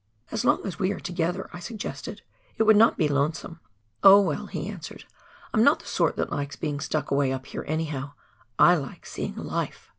"As 0.31 0.43
long 0.43 0.65
as 0.65 0.79
we 0.79 0.91
are 0.93 0.99
together," 0.99 1.47
I 1.53 1.59
suggested, 1.59 2.23
"it 2.57 2.63
would 2.63 2.75
not 2.75 2.97
be 2.97 3.07
lonesome."" 3.07 3.59
Oh, 4.03 4.19
well," 4.19 4.47
he 4.47 4.67
answered, 4.67 5.03
"I'm 5.53 5.63
not 5.63 5.79
the 5.81 5.85
sort 5.85 6.15
that 6.15 6.31
likes 6.31 6.55
being 6.55 6.79
stuck 6.79 7.11
away 7.11 7.31
up 7.31 7.45
here 7.45 7.63
anyhow 7.67 8.13
—/ 8.57 8.59
like 8.59 9.05
seeing 9.05 9.35
life." 9.35 9.89